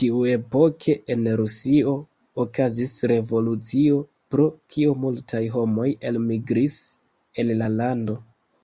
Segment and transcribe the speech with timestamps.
[0.00, 1.94] Tiuepoke en Rusio
[2.44, 4.00] okazis revolucio,
[4.34, 6.76] pro kio multaj homoj elmigris
[7.44, 8.18] el la lando.